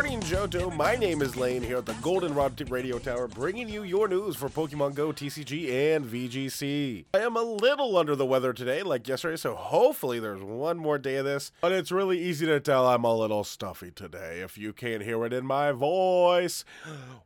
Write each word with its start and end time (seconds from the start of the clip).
morning, 0.00 0.20
Johto. 0.22 0.74
My 0.74 0.96
name 0.96 1.20
is 1.20 1.36
Lane 1.36 1.60
here 1.62 1.76
at 1.76 1.84
the 1.84 1.92
Goldenrod 2.00 2.70
Radio 2.70 2.98
Tower, 2.98 3.28
bringing 3.28 3.68
you 3.68 3.82
your 3.82 4.08
news 4.08 4.34
for 4.34 4.48
Pokemon 4.48 4.94
Go, 4.94 5.12
TCG, 5.12 5.94
and 5.94 6.06
VGC. 6.06 7.04
I 7.12 7.18
am 7.18 7.36
a 7.36 7.42
little 7.42 7.98
under 7.98 8.16
the 8.16 8.24
weather 8.24 8.54
today, 8.54 8.82
like 8.82 9.06
yesterday, 9.06 9.36
so 9.36 9.54
hopefully 9.54 10.18
there's 10.18 10.42
one 10.42 10.78
more 10.78 10.96
day 10.96 11.16
of 11.16 11.26
this. 11.26 11.52
But 11.60 11.72
it's 11.72 11.92
really 11.92 12.18
easy 12.18 12.46
to 12.46 12.60
tell 12.60 12.88
I'm 12.88 13.04
a 13.04 13.14
little 13.14 13.44
stuffy 13.44 13.90
today 13.90 14.40
if 14.40 14.56
you 14.56 14.72
can't 14.72 15.02
hear 15.02 15.22
it 15.26 15.34
in 15.34 15.44
my 15.44 15.70
voice. 15.72 16.64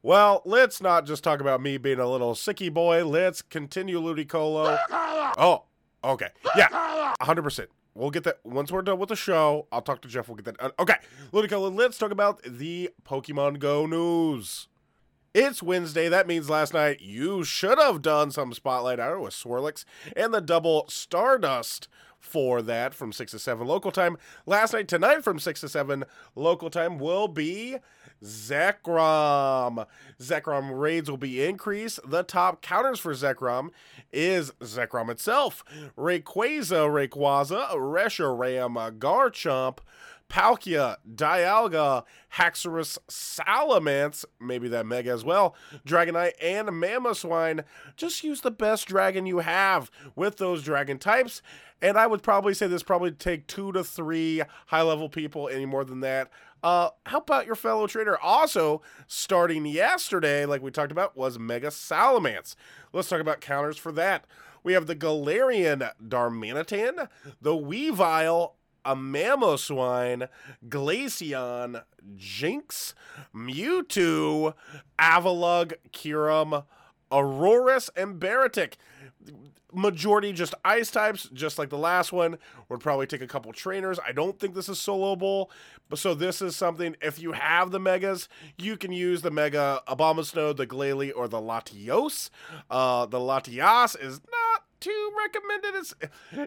Well, 0.03 0.43
let's 0.45 0.83
not 0.83 1.07
just 1.07 1.23
talk 1.23 1.41
about 1.41 1.63
me 1.63 1.77
being 1.77 2.01
a 2.01 2.11
little 2.11 2.35
sicky 2.35 2.75
boy. 2.75 3.07
Let's 3.07 3.41
continue 3.41 4.01
Ludicolo. 4.01 4.77
Oh, 4.91 5.63
okay. 6.03 6.31
Yeah, 6.57 7.15
100%. 7.21 7.69
We'll 7.95 8.11
get 8.11 8.25
that 8.25 8.41
once 8.45 8.73
we're 8.73 8.83
done 8.83 8.99
with 8.99 9.09
the 9.09 9.17
show. 9.17 9.69
I'll 9.71 9.81
talk 9.81 10.03
to 10.03 10.09
Jeff. 10.09 10.29
We'll 10.29 10.37
get 10.37 10.59
that. 10.59 10.73
Okay, 10.81 10.97
Ludicolo, 11.33 11.75
let's 11.75 11.97
talk 11.97 12.11
about 12.11 12.43
the 12.43 12.91
Pokemon 13.05 13.61
Go 13.61 13.87
news. 13.87 14.67
It's 15.33 15.63
Wednesday. 15.63 16.09
That 16.09 16.27
means 16.27 16.51
last 16.51 16.75
night 16.75 17.01
you 17.01 17.45
should 17.45 17.79
have 17.79 18.03
done 18.03 18.31
some 18.31 18.53
spotlight 18.53 19.01
hour 19.01 19.21
with 19.21 19.35
Swirlix 19.35 19.85
and 20.17 20.35
the 20.35 20.41
double 20.41 20.87
Stardust 20.89 21.89
for 22.19 22.63
that 22.63 22.95
from 22.95 23.13
6 23.13 23.33
to 23.33 23.39
7 23.39 23.67
local 23.67 23.93
time. 23.93 24.17
Last 24.47 24.73
night, 24.73 24.89
tonight 24.89 25.23
from 25.23 25.39
6 25.39 25.61
to 25.61 25.69
7 25.69 26.05
local 26.35 26.71
time 26.71 26.99
will 26.99 27.29
be 27.29 27.77
Zekrom. 28.25 29.87
Zekrom 30.21 30.79
raids 30.79 31.11
will 31.11 31.19
be 31.19 31.45
increased. 31.45 32.01
The 32.09 32.23
top 32.23 32.63
counters 32.63 32.99
for 32.99 33.13
Zekrom 33.13 33.69
is 34.13 34.51
Zekrom 34.61 35.11
itself, 35.11 35.65
Rayquaza, 35.97 36.89
Rayquaza, 36.89 37.71
Reshiram, 37.73 38.99
Garchomp, 38.99 39.79
Palkia, 40.29 40.97
Dialga, 41.15 42.05
Haxorus, 42.35 42.99
Salamence, 43.09 44.25
maybe 44.41 44.69
that 44.69 44.87
Mega 44.87 45.11
as 45.11 45.25
well, 45.25 45.55
Dragonite, 45.87 46.33
and 46.43 46.69
Mamoswine. 46.69 47.65
Just 47.97 48.25
use 48.25 48.41
the 48.41 48.51
best 48.51 48.87
dragon 48.87 49.27
you 49.27 49.39
have 49.39 49.91
with 50.17 50.39
those 50.39 50.63
dragon 50.63 50.99
types. 50.99 51.43
And 51.81 51.99
I 51.99 52.07
would 52.07 52.23
probably 52.23 52.55
say 52.55 52.67
this 52.67 52.83
probably 52.83 53.13
take 53.13 53.47
two 53.47 53.71
to 53.73 53.85
three 53.85 54.43
high 54.67 54.83
level 54.83 55.09
people, 55.09 55.49
any 55.49 55.67
more 55.67 55.85
than 55.85 56.01
that. 56.01 56.31
Uh, 56.63 56.89
how 57.05 57.19
about 57.19 57.45
your 57.45 57.55
fellow 57.55 57.87
trainer? 57.87 58.17
Also, 58.17 58.81
starting 59.07 59.67
yesterday, 59.67 60.47
like 60.47 60.63
we 60.63 60.71
talked 60.71 60.93
about, 60.93 61.15
was 61.15 61.39
Mega 61.39 61.69
Salamence. 61.69 62.55
Let's 62.93 63.11
talk 63.11 63.21
about 63.21 63.43
counters 63.43 63.77
for 63.77 63.93
that. 63.93 64.27
We 64.63 64.73
have 64.73 64.87
the 64.87 64.97
Galarian 64.97 65.91
Darmanitan, 66.03 67.09
the 67.43 67.53
Weavile 67.53 68.53
a 68.85 68.95
Mamoswine, 68.95 70.29
Glaceon, 70.69 71.83
Jynx, 72.17 72.95
Mewtwo, 73.35 74.55
Avalugg, 74.99 75.75
Kyurem, 75.93 76.65
Aurorus, 77.11 77.91
and 77.97 78.21
Baratic 78.21 78.75
majority 79.75 80.33
just 80.33 80.55
ice 80.65 80.91
types, 80.91 81.29
just 81.33 81.59
like 81.59 81.69
the 81.69 81.79
last 81.79 82.13
one. 82.13 82.39
Would 82.69 82.81
probably 82.81 83.07
take 83.07 83.23
a 83.23 83.27
couple 83.27 83.53
trainers. 83.53 83.99
I 84.07 84.13
don't 84.13 84.39
think 84.39 84.55
this 84.55 84.69
is 84.69 84.79
soloable, 84.79 85.49
but 85.89 85.99
so 85.99 86.15
this 86.15 86.41
is 86.41 86.57
something. 86.57 86.97
If 87.03 87.19
you 87.19 87.33
have 87.33 87.71
the 87.71 87.81
megas, 87.81 88.29
you 88.57 88.77
can 88.77 88.93
use 88.93 89.23
the 89.23 89.31
mega 89.31 89.83
Abomasnow, 89.89 90.57
the 90.57 90.67
Glalie, 90.67 91.13
or 91.15 91.29
the 91.29 91.41
Latios. 91.41 92.31
Uh, 92.71 93.07
the 93.07 93.19
Latias 93.19 94.01
is 94.01 94.21
not 94.31 94.44
too 94.85 95.13
recommended. 95.19 95.75
It's 95.75 95.95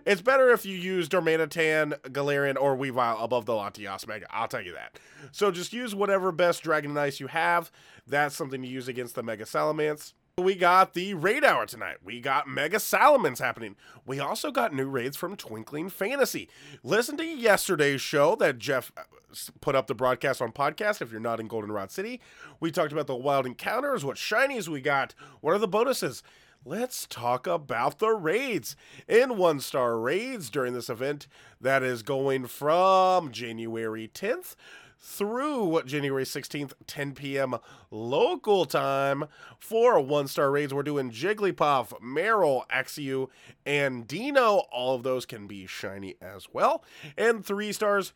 it's 0.06 0.22
better 0.22 0.52
if 0.52 0.66
you 0.66 0.78
use 0.78 1.10
Darmanitan, 1.10 2.00
Galarian, 2.10 2.56
or 2.60 2.78
Weavile 2.78 3.24
above 3.24 3.46
the 3.46 3.54
Latias 3.54 4.08
Mega. 4.08 4.28
I'll 4.30 4.48
tell 4.48 4.62
you 4.62 4.74
that. 4.74 5.00
So 5.32 5.50
just 5.52 5.74
use 5.74 5.96
whatever 5.96 6.32
best 6.32 6.62
Dragon 6.62 6.96
Ice 6.98 7.20
you 7.20 7.28
have. 7.28 7.72
That's 8.06 8.36
something 8.36 8.62
to 8.62 8.68
use 8.68 8.88
against 8.88 9.16
the 9.16 9.24
Mega 9.24 9.46
Salamence. 9.46 10.14
We 10.38 10.54
got 10.54 10.94
the 10.94 11.16
raid 11.16 11.44
hour 11.44 11.66
tonight. 11.66 11.98
We 12.06 12.22
got 12.22 12.48
Mega 12.48 12.78
Salamence 12.78 13.40
happening. 13.40 13.76
We 14.06 14.20
also 14.20 14.52
got 14.52 14.72
new 14.72 14.88
raids 14.88 15.18
from 15.18 15.36
Twinkling 15.36 15.90
Fantasy. 15.90 16.48
Listen 16.84 17.18
to 17.18 17.26
yesterday's 17.26 18.02
show 18.02 18.36
that 18.36 18.60
Jeff 18.60 18.92
uh, 18.96 19.02
put 19.62 19.74
up 19.76 19.88
the 19.88 19.96
broadcast 19.96 20.40
on 20.40 20.52
podcast 20.52 21.02
if 21.02 21.10
you're 21.12 21.20
not 21.20 21.40
in 21.40 21.48
Goldenrod 21.48 21.90
City. 21.90 22.22
We 22.60 22.70
talked 22.70 22.92
about 22.92 23.08
the 23.08 23.16
wild 23.16 23.48
encounters, 23.48 24.06
what 24.06 24.18
shinies 24.18 24.68
we 24.68 24.80
got, 24.80 25.16
what 25.42 25.56
are 25.56 25.60
the 25.60 25.68
bonuses. 25.68 26.22
Let's 26.68 27.08
talk 27.08 27.48
about 27.48 28.00
the 28.00 28.10
raids. 28.10 28.76
In 29.08 29.38
one 29.38 29.62
star 29.62 29.98
raids 29.98 30.50
during 30.50 30.74
this 30.74 30.90
event 30.90 31.26
that 31.62 31.82
is 31.82 32.04
going 32.04 32.48
from 32.48 33.32
January 33.32 34.12
10th 34.14 34.56
through 35.00 35.82
January 35.86 36.26
16th, 36.26 36.74
10 36.86 37.14
p.m. 37.14 37.56
local 37.90 38.66
time 38.66 39.28
for 39.58 40.02
one 40.02 40.28
star 40.28 40.52
raids. 40.52 40.74
We're 40.74 40.84
doing 40.84 41.10
Jigglypuff, 41.10 42.02
Marill, 42.02 42.68
Axew, 42.68 43.30
and 43.66 44.06
Deino. 44.06 44.64
All 44.70 44.94
of 44.94 45.04
those 45.04 45.26
can 45.26 45.48
be 45.48 45.68
shiny 45.68 46.16
as 46.22 46.50
well. 46.52 46.84
And 47.18 47.46
three 47.46 47.72
stars 47.72 48.12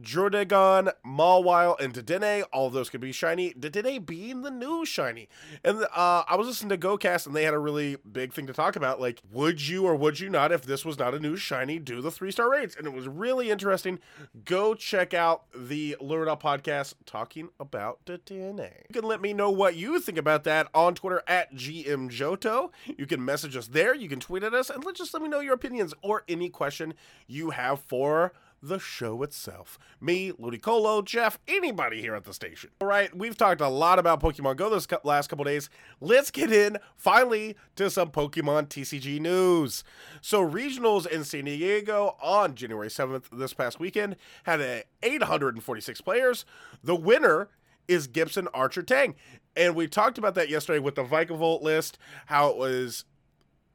Druddigon, 0.00 0.92
Mawile, 1.04 1.78
and 1.80 1.92
Dedenne, 1.92 2.44
all 2.52 2.66
of 2.66 2.72
those 2.72 2.90
could 2.90 3.00
be 3.00 3.12
shiny. 3.12 3.52
Dedenne 3.52 4.04
being 4.04 4.42
the 4.42 4.50
new 4.50 4.84
shiny. 4.84 5.28
And 5.64 5.84
uh, 5.94 6.24
I 6.28 6.36
was 6.36 6.46
listening 6.46 6.70
to 6.70 6.78
GoCast, 6.78 7.26
and 7.26 7.36
they 7.36 7.44
had 7.44 7.54
a 7.54 7.58
really 7.58 7.96
big 8.10 8.32
thing 8.32 8.46
to 8.46 8.52
talk 8.52 8.76
about. 8.76 9.00
Like, 9.00 9.20
would 9.30 9.66
you 9.66 9.86
or 9.86 9.94
would 9.94 10.20
you 10.20 10.28
not, 10.28 10.52
if 10.52 10.62
this 10.62 10.84
was 10.84 10.98
not 10.98 11.14
a 11.14 11.20
new 11.20 11.36
shiny, 11.36 11.78
do 11.78 12.00
the 12.00 12.10
three 12.10 12.30
star 12.30 12.50
raids? 12.50 12.76
And 12.76 12.86
it 12.86 12.92
was 12.92 13.08
really 13.08 13.50
interesting. 13.50 13.98
Go 14.44 14.74
check 14.74 15.14
out 15.14 15.44
the 15.54 15.96
Learn 16.00 16.28
Up 16.28 16.42
podcast 16.42 16.94
talking 17.04 17.50
about 17.60 18.04
Dedenne. 18.06 18.70
You 18.88 18.94
can 18.94 19.04
let 19.04 19.20
me 19.20 19.32
know 19.32 19.50
what 19.50 19.76
you 19.76 20.00
think 20.00 20.18
about 20.18 20.44
that 20.44 20.68
on 20.74 20.94
Twitter 20.94 21.22
at 21.26 21.54
GMJohto. 21.54 22.70
You 22.96 23.06
can 23.06 23.24
message 23.24 23.56
us 23.56 23.66
there. 23.66 23.94
You 23.94 24.08
can 24.08 24.20
tweet 24.20 24.42
at 24.42 24.54
us, 24.54 24.70
and 24.70 24.84
let 24.84 24.96
just 24.96 25.12
let 25.14 25.22
me 25.22 25.28
know 25.28 25.40
your 25.40 25.54
opinions 25.54 25.94
or 26.02 26.24
any 26.28 26.48
question 26.48 26.94
you 27.26 27.50
have 27.50 27.80
for 27.80 28.32
the 28.62 28.78
show 28.78 29.22
itself. 29.22 29.78
Me, 30.00 30.30
Ludicolo, 30.32 31.04
Jeff, 31.04 31.38
anybody 31.48 32.00
here 32.00 32.14
at 32.14 32.24
the 32.24 32.32
station. 32.32 32.70
All 32.80 32.86
right, 32.86 33.14
we've 33.16 33.36
talked 33.36 33.60
a 33.60 33.68
lot 33.68 33.98
about 33.98 34.20
Pokemon 34.22 34.56
Go 34.56 34.70
this 34.70 34.86
last 35.02 35.28
couple 35.28 35.44
days. 35.44 35.68
Let's 36.00 36.30
get 36.30 36.52
in 36.52 36.78
finally 36.96 37.56
to 37.76 37.90
some 37.90 38.10
Pokemon 38.10 38.68
TCG 38.68 39.20
news. 39.20 39.82
So, 40.20 40.48
regionals 40.48 41.06
in 41.06 41.24
San 41.24 41.46
Diego 41.46 42.16
on 42.22 42.54
January 42.54 42.88
7th 42.88 43.24
this 43.32 43.52
past 43.52 43.80
weekend 43.80 44.16
had 44.44 44.60
a 44.60 44.84
846 45.02 46.00
players. 46.00 46.44
The 46.84 46.94
winner 46.94 47.48
is 47.88 48.06
Gibson 48.06 48.48
Archer 48.54 48.82
Tang. 48.82 49.16
And 49.56 49.74
we 49.74 49.86
talked 49.88 50.18
about 50.18 50.34
that 50.36 50.48
yesterday 50.48 50.78
with 50.78 50.94
the 50.94 51.04
Vikavolt 51.04 51.62
list, 51.62 51.98
how 52.26 52.48
it 52.48 52.56
was 52.56 53.04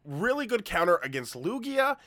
really 0.06 0.48
good 0.48 0.64
counter 0.66 1.00
against 1.04 1.36
Lugia 1.36 1.98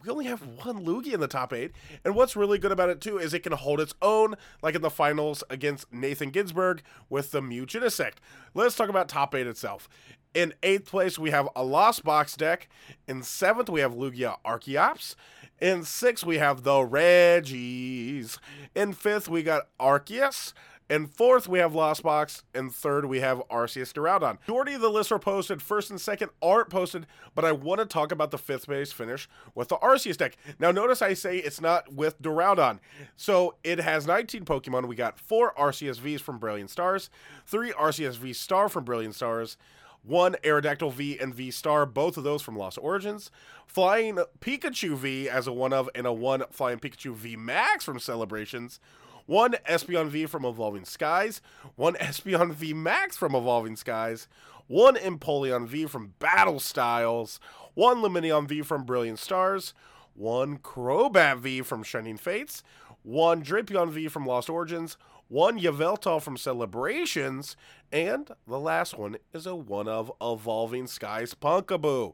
we 0.00 0.10
only 0.10 0.24
have 0.24 0.40
one 0.64 0.84
Lugia 0.84 1.14
in 1.14 1.20
the 1.20 1.28
top 1.28 1.52
eight. 1.52 1.72
And 2.04 2.14
what's 2.14 2.36
really 2.36 2.58
good 2.58 2.72
about 2.72 2.88
it, 2.88 3.00
too, 3.00 3.18
is 3.18 3.34
it 3.34 3.42
can 3.42 3.52
hold 3.52 3.80
its 3.80 3.94
own, 4.00 4.36
like 4.62 4.74
in 4.74 4.82
the 4.82 4.90
finals 4.90 5.44
against 5.50 5.92
Nathan 5.92 6.30
Ginsburg 6.30 6.82
with 7.10 7.30
the 7.30 7.42
Mew 7.42 7.66
Genesect. 7.66 8.14
Let's 8.54 8.76
talk 8.76 8.88
about 8.88 9.08
top 9.08 9.34
eight 9.34 9.46
itself. 9.46 9.88
In 10.34 10.54
eighth 10.62 10.86
place, 10.86 11.18
we 11.18 11.30
have 11.30 11.48
a 11.54 11.62
Lost 11.62 12.04
Box 12.04 12.36
deck. 12.36 12.68
In 13.06 13.22
seventh, 13.22 13.68
we 13.68 13.80
have 13.80 13.92
Lugia 13.92 14.36
Archeops. 14.46 15.14
In 15.60 15.84
sixth, 15.84 16.24
we 16.24 16.38
have 16.38 16.62
the 16.62 16.80
Regis. 16.80 18.38
In 18.74 18.94
fifth, 18.94 19.28
we 19.28 19.42
got 19.42 19.68
Arceus. 19.78 20.54
And 20.90 21.10
fourth, 21.10 21.48
we 21.48 21.58
have 21.58 21.74
Lost 21.74 22.02
Box. 22.02 22.42
And 22.54 22.72
third, 22.72 23.06
we 23.06 23.20
have 23.20 23.42
Arceus 23.50 23.92
Duraludon. 23.92 24.38
Majority 24.46 24.74
of 24.74 24.80
the 24.80 24.90
lists 24.90 25.12
are 25.12 25.18
posted. 25.18 25.62
First 25.62 25.90
and 25.90 26.00
second 26.00 26.30
aren't 26.42 26.68
posted, 26.68 27.06
but 27.34 27.44
I 27.44 27.52
want 27.52 27.80
to 27.80 27.86
talk 27.86 28.12
about 28.12 28.30
the 28.30 28.38
fifth 28.38 28.66
base 28.66 28.92
finish 28.92 29.28
with 29.54 29.68
the 29.68 29.76
Arceus 29.76 30.16
deck. 30.16 30.36
Now, 30.58 30.70
notice 30.70 31.00
I 31.00 31.14
say 31.14 31.38
it's 31.38 31.60
not 31.60 31.92
with 31.92 32.20
Duraludon. 32.20 32.80
So 33.16 33.56
it 33.64 33.78
has 33.78 34.06
19 34.06 34.44
Pokemon. 34.44 34.86
We 34.86 34.96
got 34.96 35.18
four 35.18 35.54
Arceus 35.54 35.98
Vs 35.98 36.20
from 36.20 36.38
Brilliant 36.38 36.70
Stars, 36.70 37.10
three 37.46 37.72
Arceus 37.72 38.16
V 38.16 38.32
Star 38.32 38.68
from 38.68 38.84
Brilliant 38.84 39.14
Stars, 39.14 39.56
one 40.02 40.34
Aerodactyl 40.42 40.92
V 40.92 41.18
and 41.18 41.34
V 41.34 41.50
Star, 41.50 41.86
both 41.86 42.16
of 42.16 42.24
those 42.24 42.42
from 42.42 42.56
Lost 42.56 42.78
Origins. 42.82 43.30
Flying 43.66 44.18
Pikachu 44.40 44.96
V 44.96 45.28
as 45.28 45.46
a 45.46 45.52
one 45.52 45.72
of, 45.72 45.88
and 45.94 46.06
a 46.06 46.12
one 46.12 46.42
Flying 46.50 46.78
Pikachu 46.78 47.14
V 47.14 47.36
Max 47.36 47.84
from 47.84 47.98
Celebrations 47.98 48.80
one 49.26 49.54
Espeon 49.68 50.08
V 50.08 50.26
from 50.26 50.44
Evolving 50.44 50.84
Skies, 50.84 51.40
one 51.76 51.94
Espeon 51.94 52.52
V 52.52 52.74
Max 52.74 53.16
from 53.16 53.34
Evolving 53.34 53.76
Skies, 53.76 54.28
one 54.66 54.96
Empoleon 54.96 55.66
V 55.66 55.86
from 55.86 56.14
Battle 56.18 56.60
Styles, 56.60 57.40
one 57.74 57.98
Lumineon 57.98 58.46
V 58.46 58.62
from 58.62 58.84
Brilliant 58.84 59.18
Stars, 59.18 59.74
one 60.14 60.58
Crobat 60.58 61.38
V 61.38 61.62
from 61.62 61.82
Shining 61.82 62.16
Fates, 62.16 62.62
one 63.02 63.42
Drapion 63.42 63.90
V 63.90 64.08
from 64.08 64.26
Lost 64.26 64.48
Origins, 64.48 64.96
one 65.28 65.58
Yveltal 65.58 66.20
from 66.20 66.36
Celebrations, 66.36 67.56
and 67.90 68.30
the 68.46 68.58
last 68.58 68.98
one 68.98 69.16
is 69.32 69.46
a 69.46 69.54
one 69.54 69.88
of 69.88 70.12
Evolving 70.20 70.86
Skies 70.86 71.34
Pumpkaboo. 71.34 72.12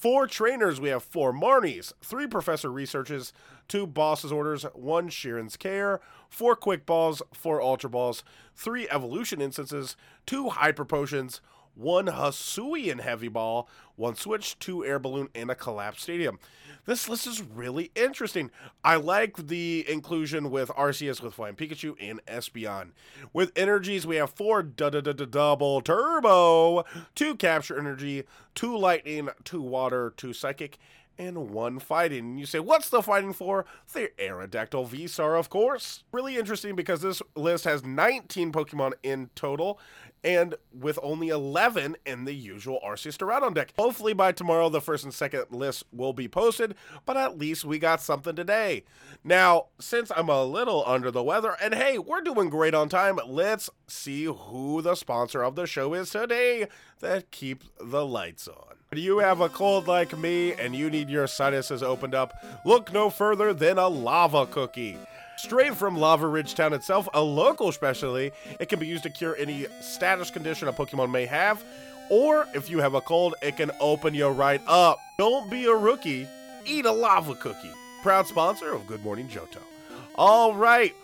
For 0.00 0.26
trainers, 0.26 0.80
we 0.80 0.88
have 0.88 1.02
four 1.02 1.30
Marnies, 1.30 1.92
three 2.00 2.26
Professor 2.26 2.72
Researches, 2.72 3.34
two 3.68 3.86
Boss's 3.86 4.32
Orders, 4.32 4.62
one 4.72 5.10
Cheren's 5.10 5.58
Care, 5.58 6.00
four 6.30 6.56
Quick 6.56 6.86
Balls, 6.86 7.20
four 7.34 7.60
Ultra 7.60 7.90
Balls, 7.90 8.24
three 8.54 8.88
Evolution 8.88 9.42
Incenses, 9.42 9.96
two 10.24 10.48
Hyper 10.48 10.86
Potions, 10.86 11.42
one 11.80 12.06
Hisuian 12.06 13.00
Heavy 13.00 13.28
Ball, 13.28 13.68
one 13.96 14.14
Switch, 14.14 14.58
two 14.58 14.84
Air 14.84 14.98
Balloon, 14.98 15.28
and 15.34 15.50
a 15.50 15.54
collapsed 15.54 16.02
Stadium. 16.02 16.38
This 16.86 17.08
list 17.08 17.26
is 17.26 17.42
really 17.42 17.90
interesting. 17.94 18.50
I 18.84 18.96
like 18.96 19.48
the 19.48 19.84
inclusion 19.88 20.50
with 20.50 20.70
Arceus 20.70 21.22
with 21.22 21.34
Flying 21.34 21.54
Pikachu 21.54 21.94
and 22.00 22.24
Espeon. 22.26 22.90
With 23.32 23.52
energies, 23.56 24.06
we 24.06 24.16
have 24.16 24.30
four 24.30 24.62
double 24.62 25.80
turbo, 25.82 26.84
two 27.14 27.34
capture 27.36 27.78
energy, 27.78 28.24
two 28.54 28.76
lightning, 28.76 29.28
two 29.44 29.62
water, 29.62 30.12
two 30.16 30.32
psychic, 30.32 30.78
and 31.20 31.50
one 31.50 31.78
fighting. 31.78 32.38
You 32.38 32.46
say, 32.46 32.60
what's 32.60 32.88
the 32.88 33.02
fighting 33.02 33.34
for? 33.34 33.66
The 33.92 34.10
Aerodactyl 34.18 34.88
V 34.88 35.06
Star, 35.06 35.36
of 35.36 35.50
course. 35.50 36.02
Really 36.12 36.38
interesting 36.38 36.74
because 36.74 37.02
this 37.02 37.20
list 37.36 37.64
has 37.64 37.84
19 37.84 38.52
Pokemon 38.52 38.92
in 39.02 39.28
total, 39.34 39.78
and 40.22 40.54
with 40.72 40.98
only 41.02 41.28
11 41.28 41.96
in 42.04 42.24
the 42.24 42.34
usual 42.34 42.80
Arceus 42.84 43.16
Duraludon 43.16 43.54
deck. 43.54 43.72
Hopefully 43.78 44.12
by 44.12 44.32
tomorrow 44.32 44.68
the 44.68 44.80
first 44.80 45.04
and 45.04 45.14
second 45.14 45.46
lists 45.50 45.84
will 45.92 46.12
be 46.12 46.28
posted, 46.28 46.74
but 47.06 47.16
at 47.16 47.38
least 47.38 47.64
we 47.64 47.78
got 47.78 48.00
something 48.00 48.36
today. 48.36 48.84
Now, 49.24 49.66
since 49.78 50.10
I'm 50.14 50.28
a 50.28 50.44
little 50.44 50.84
under 50.86 51.10
the 51.10 51.22
weather, 51.22 51.56
and 51.62 51.74
hey, 51.74 51.98
we're 51.98 52.20
doing 52.20 52.50
great 52.50 52.74
on 52.74 52.88
time, 52.88 53.18
let's 53.26 53.70
see 53.86 54.24
who 54.24 54.82
the 54.82 54.94
sponsor 54.94 55.42
of 55.42 55.56
the 55.56 55.66
show 55.66 55.94
is 55.94 56.10
today 56.10 56.66
that 57.00 57.30
keeps 57.30 57.68
the 57.80 58.06
lights 58.06 58.48
on. 58.48 58.76
Do 58.92 59.00
you 59.00 59.18
have 59.18 59.40
a 59.40 59.48
cold 59.48 59.86
like 59.86 60.18
me 60.18 60.52
and 60.52 60.74
you 60.74 60.90
need 60.90 61.08
your 61.08 61.28
sinuses 61.28 61.80
opened 61.80 62.14
up? 62.14 62.32
Look 62.64 62.92
no 62.92 63.08
further 63.08 63.54
than 63.54 63.78
a 63.78 63.86
lava 63.86 64.46
cookie. 64.46 64.98
Straight 65.42 65.74
from 65.74 65.96
Lavaridge 65.96 66.54
Town 66.54 66.74
itself, 66.74 67.08
a 67.14 67.22
local 67.22 67.72
specialty, 67.72 68.30
it 68.60 68.68
can 68.68 68.78
be 68.78 68.86
used 68.86 69.04
to 69.04 69.10
cure 69.10 69.34
any 69.36 69.66
status 69.80 70.30
condition 70.30 70.68
a 70.68 70.72
Pokemon 70.72 71.10
may 71.10 71.24
have, 71.24 71.64
or 72.10 72.46
if 72.54 72.68
you 72.68 72.78
have 72.80 72.92
a 72.92 73.00
cold, 73.00 73.34
it 73.40 73.56
can 73.56 73.70
open 73.80 74.12
you 74.12 74.28
right 74.28 74.60
up. 74.66 74.98
Don't 75.16 75.50
be 75.50 75.64
a 75.64 75.72
rookie, 75.72 76.28
eat 76.66 76.84
a 76.84 76.92
lava 76.92 77.34
cookie. 77.34 77.72
Proud 78.02 78.26
sponsor 78.26 78.74
of 78.74 78.86
Good 78.86 79.02
Morning 79.02 79.28
Johto. 79.28 79.62
All 80.14 80.54
right, 80.54 80.94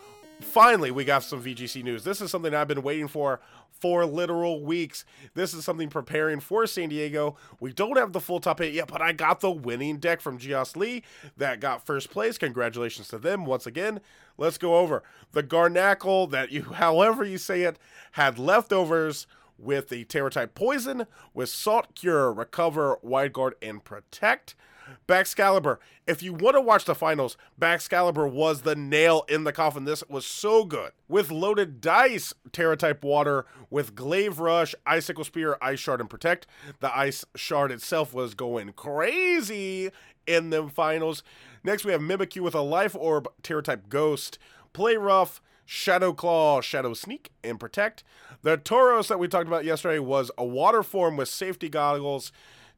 finally, 0.43 0.91
we 0.91 1.07
got 1.07 1.23
some 1.23 1.43
VGC 1.43 1.83
news. 1.83 2.05
This 2.05 2.21
is 2.21 2.31
something 2.31 2.55
I've 2.55 2.69
been 2.69 2.83
waiting 2.83 3.09
for 3.09 3.41
for 3.87 4.05
literal 4.05 4.65
weeks. 4.65 5.05
This 5.35 5.55
is 5.55 5.65
something 5.65 5.89
preparing 5.89 6.41
for 6.41 6.67
San 6.67 6.89
Diego. 6.89 7.37
We 7.61 7.73
don't 7.73 7.97
have 7.97 8.13
the 8.13 8.21
full 8.21 8.41
top 8.41 8.61
eight 8.61 8.75
yet, 8.75 8.89
but 8.89 9.01
I 9.01 9.13
got 9.13 9.39
the 9.39 9.51
winning 9.53 9.99
deck 9.99 10.21
from 10.21 10.41
Geoss 10.41 10.75
Lee 10.75 11.05
that 11.37 11.61
got 11.61 11.87
first 11.87 12.11
place. 12.11 12.37
Congratulations 12.37 13.07
to 13.09 13.19
them 13.19 13.47
once 13.47 13.65
again. 13.65 14.01
Let's 14.37 14.59
go 14.59 14.79
over 14.79 15.05
the 15.31 15.45
Garnackle 15.45 16.33
that 16.33 16.51
you, 16.51 16.63
however 16.75 17.23
you 17.23 17.39
say 17.39 17.63
it, 17.63 17.79
had 18.13 18.41
leftovers 18.41 19.29
with 19.57 19.89
the 19.89 20.03
Tera 20.03 20.31
type 20.31 20.57
Poison, 20.57 21.07
with 21.33 21.49
Salt 21.49 21.95
Cure, 21.95 22.33
Recover, 22.33 22.99
Wide 23.03 23.33
Guard, 23.33 23.55
and 23.63 23.85
Protect. 23.85 24.57
Baxcalibur. 25.07 25.79
If 26.07 26.23
you 26.23 26.33
want 26.33 26.57
to 26.57 26.61
watch 26.61 26.85
the 26.85 26.95
finals, 26.95 27.37
Baxcalibur 27.61 28.31
was 28.31 28.63
the 28.63 28.77
nail 28.77 29.25
in 29.29 29.45
the 29.45 29.53
coffin. 29.53 29.85
This 29.85 30.03
was 30.09 30.27
so 30.27 30.65
good. 30.65 30.93
With 31.09 31.31
loaded 31.31 31.81
dice, 31.81 32.35
Tera 32.53 32.77
type 32.77 33.05
water, 33.05 33.47
with 33.71 33.95
Glaive 33.95 34.39
Rush, 34.39 34.75
Icicle 34.87 35.25
Spear, 35.25 35.57
Ice 35.61 35.81
Shard, 35.81 36.01
and 36.01 36.11
Protect. 36.11 36.47
The 36.81 36.97
Ice 36.97 37.25
Shard 37.35 37.73
itself 37.73 38.15
was 38.15 38.35
going 38.35 38.73
crazy 38.73 39.91
in 40.27 40.51
the 40.51 40.69
finals. 40.69 41.23
Next, 41.65 41.85
we 41.85 41.93
have 41.93 42.01
Mimikyu 42.01 42.41
with 42.41 42.55
a 42.55 42.61
Life 42.61 42.95
Orb, 42.95 43.29
Tera 43.43 43.63
type 43.63 43.89
Ghost, 43.89 44.39
Play 44.73 44.97
Rough, 44.97 45.41
Shadow 45.65 46.13
Claw, 46.13 46.61
Shadow 46.61 46.95
Sneak, 46.95 47.33
and 47.43 47.59
Protect. 47.59 48.05
The 48.43 48.57
Tauros 48.57 49.09
that 49.09 49.19
we 49.19 49.27
talked 49.27 49.49
about 49.49 49.65
yesterday 49.65 49.99
was 49.99 50.31
a 50.39 50.45
water 50.45 50.85
form 50.85 51.17
with 51.17 51.29
safety 51.29 51.69
goggles, 51.69 52.31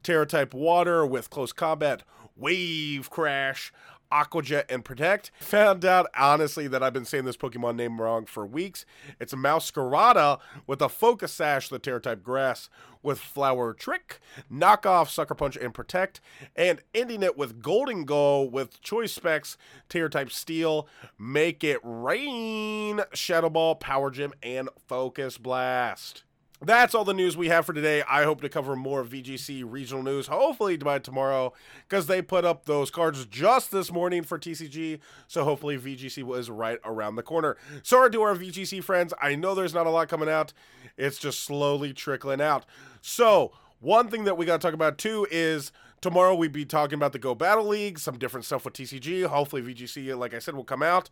Tera 0.03 0.25
type 0.25 0.53
water 0.53 1.05
with 1.05 1.29
close 1.29 1.51
combat, 1.51 2.03
wave 2.35 3.09
crash, 3.09 3.71
Aqua 4.11 4.41
Jet, 4.41 4.65
and 4.69 4.83
Protect. 4.83 5.31
Found 5.39 5.85
out, 5.85 6.07
honestly, 6.17 6.67
that 6.67 6.81
I've 6.81 6.93
been 6.93 7.05
saying 7.05 7.25
this 7.25 7.37
Pokemon 7.37 7.75
name 7.75 8.01
wrong 8.01 8.25
for 8.25 8.45
weeks. 8.45 8.85
It's 9.19 9.33
a 9.33 9.37
Meowscarada 9.37 10.39
with 10.65 10.81
a 10.81 10.89
Focus 10.89 11.33
Sash, 11.33 11.69
the 11.69 11.79
Tera 11.79 12.01
type 12.01 12.23
Grass, 12.23 12.69
with 13.03 13.19
Flower 13.19 13.73
Trick, 13.73 14.19
Knockoff, 14.51 15.09
Sucker 15.09 15.35
Punch, 15.35 15.55
and 15.57 15.73
Protect, 15.73 16.21
and 16.55 16.81
ending 16.93 17.23
it 17.23 17.37
with 17.37 17.61
Gholdengo 17.61 18.49
with 18.49 18.81
Choice 18.81 19.13
Specs, 19.13 19.57
Tera 19.89 20.09
type 20.09 20.31
Steel, 20.31 20.87
Make 21.17 21.63
It 21.63 21.79
Rain, 21.83 23.01
Shadow 23.13 23.49
Ball, 23.49 23.75
Power 23.75 24.09
Gem, 24.09 24.33
and 24.41 24.69
Focus 24.87 25.37
Blast. 25.37 26.23
That's 26.61 26.93
all 26.93 27.05
the 27.05 27.13
news 27.13 27.37
we 27.37 27.47
have 27.47 27.65
for 27.65 27.71
today. 27.71 28.03
I 28.09 28.23
hope 28.23 28.41
to 28.41 28.49
cover 28.49 28.75
more 28.75 29.05
VGC 29.05 29.63
regional 29.65 30.03
news, 30.03 30.27
hopefully 30.27 30.75
by 30.75 30.99
tomorrow, 30.99 31.53
because 31.87 32.07
they 32.07 32.21
put 32.21 32.43
up 32.43 32.65
those 32.65 32.91
cards 32.91 33.25
just 33.25 33.71
this 33.71 33.93
morning 33.93 34.23
for 34.23 34.37
TCG. 34.37 34.99
So 35.27 35.45
hopefully 35.45 35.77
VGC 35.77 36.21
was 36.23 36.49
right 36.49 36.77
around 36.83 37.15
the 37.15 37.23
corner. 37.23 37.55
Sorry 37.81 38.11
to 38.11 38.21
our 38.23 38.35
VGC 38.35 38.83
friends. 38.83 39.13
I 39.21 39.35
know 39.35 39.55
there's 39.55 39.73
not 39.73 39.87
a 39.87 39.89
lot 39.89 40.09
coming 40.09 40.27
out, 40.27 40.51
it's 40.97 41.17
just 41.17 41.39
slowly 41.39 41.93
trickling 41.93 42.41
out. 42.41 42.65
So, 43.01 43.53
one 43.79 44.09
thing 44.09 44.25
that 44.25 44.35
we 44.35 44.45
got 44.45 44.59
to 44.59 44.67
talk 44.67 44.73
about 44.73 44.97
too 44.97 45.25
is 45.31 45.71
tomorrow 46.01 46.35
we 46.35 46.49
be 46.49 46.65
talking 46.65 46.95
about 46.95 47.13
the 47.13 47.19
Go 47.19 47.33
Battle 47.33 47.67
League, 47.67 47.97
some 47.99 48.17
different 48.17 48.45
stuff 48.45 48.65
with 48.65 48.73
TCG. 48.73 49.25
Hopefully, 49.27 49.61
VGC, 49.61 50.17
like 50.19 50.33
I 50.33 50.39
said, 50.39 50.55
will 50.55 50.65
come 50.65 50.83
out. 50.83 51.09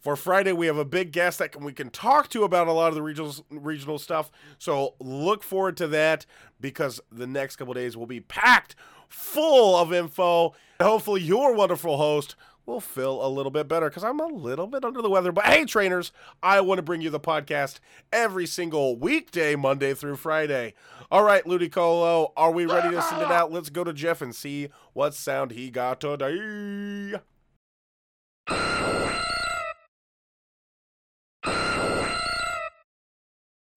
For 0.00 0.14
Friday, 0.14 0.52
we 0.52 0.66
have 0.66 0.76
a 0.76 0.84
big 0.84 1.10
guest 1.10 1.38
that 1.40 1.60
we 1.60 1.72
can 1.72 1.90
talk 1.90 2.28
to 2.30 2.44
about 2.44 2.68
a 2.68 2.72
lot 2.72 2.88
of 2.88 2.94
the 2.94 3.02
regional 3.02 3.34
regional 3.50 3.98
stuff. 3.98 4.30
So 4.58 4.94
look 5.00 5.42
forward 5.42 5.76
to 5.78 5.88
that 5.88 6.26
because 6.60 7.00
the 7.10 7.26
next 7.26 7.56
couple 7.56 7.74
days 7.74 7.96
will 7.96 8.06
be 8.06 8.20
packed 8.20 8.76
full 9.08 9.76
of 9.76 9.92
info. 9.92 10.54
Hopefully, 10.80 11.22
your 11.22 11.54
wonderful 11.54 11.96
host 11.96 12.36
will 12.66 12.80
feel 12.80 13.24
a 13.24 13.28
little 13.28 13.50
bit 13.50 13.68
better 13.68 13.88
because 13.88 14.04
I'm 14.04 14.20
a 14.20 14.26
little 14.26 14.66
bit 14.66 14.84
under 14.84 15.00
the 15.00 15.10
weather. 15.10 15.32
But 15.32 15.46
hey, 15.46 15.64
trainers, 15.64 16.12
I 16.42 16.60
want 16.60 16.78
to 16.78 16.82
bring 16.82 17.00
you 17.00 17.10
the 17.10 17.20
podcast 17.20 17.78
every 18.12 18.46
single 18.46 18.96
weekday, 18.96 19.54
Monday 19.54 19.94
through 19.94 20.16
Friday. 20.16 20.74
All 21.10 21.22
right, 21.22 21.44
Ludicolo, 21.44 22.32
are 22.36 22.50
we 22.50 22.66
ready 22.66 22.90
to 22.90 23.02
send 23.02 23.22
it 23.22 23.30
out? 23.30 23.52
Let's 23.52 23.70
go 23.70 23.84
to 23.84 23.92
Jeff 23.92 24.20
and 24.20 24.34
see 24.34 24.68
what 24.92 25.14
sound 25.14 25.52
he 25.52 25.70
got 25.70 26.00
today. 26.00 27.20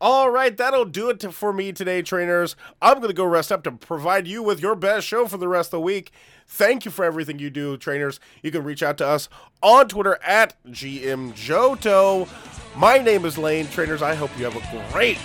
All 0.02 0.30
right, 0.30 0.56
that'll 0.56 0.86
do 0.86 1.10
it 1.10 1.22
for 1.34 1.52
me 1.52 1.74
today, 1.74 2.02
trainers. 2.02 2.56
I'm 2.82 3.00
going 3.00 3.10
to 3.10 3.14
go 3.14 3.26
rest 3.26 3.52
up 3.52 3.64
to 3.64 3.72
provide 3.74 4.28
you 4.28 4.42
with 4.42 4.62
your 4.62 4.76
best 4.76 5.06
show 5.06 5.28
for 5.28 5.36
the 5.38 5.50
rest 5.50 5.68
of 5.68 5.72
the 5.72 5.82
week. 5.82 6.12
Thank 6.48 6.86
you 6.86 6.92
for 6.92 7.04
everything 7.04 7.38
you 7.38 7.50
do, 7.50 7.76
trainers. 7.76 8.22
You 8.42 8.50
can 8.50 8.64
reach 8.64 8.82
out 8.82 8.98
to 9.00 9.08
us 9.08 9.28
on 9.62 9.90
Twitter 9.90 10.18
at 10.24 10.56
GMJohto. 10.68 12.30
My 12.78 12.98
name 12.98 13.26
is 13.26 13.38
Lane. 13.38 13.68
Trainers, 13.68 14.02
I 14.02 14.16
hope 14.16 14.32
you 14.38 14.46
have 14.46 14.56
a 14.56 14.94
great 14.94 15.18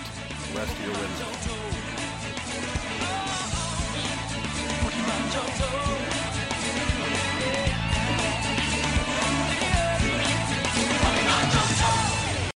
rest 0.55 0.73
of 0.73 0.85
your 0.85 0.93
Wednesday. 0.95 1.54